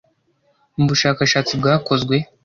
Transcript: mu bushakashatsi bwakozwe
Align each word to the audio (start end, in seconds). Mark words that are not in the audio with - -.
mu 0.77 0.83
bushakashatsi 0.89 1.51
bwakozwe 1.59 2.15